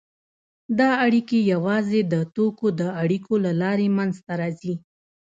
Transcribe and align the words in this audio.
دا 0.79 0.89
اړیکې 1.05 1.39
یوازې 1.53 1.99
د 2.13 2.15
توکو 2.35 2.67
د 2.79 2.81
اړیکو 3.01 3.33
له 3.45 3.51
لارې 3.61 3.87
منځته 3.97 4.33
راځي 4.41 4.75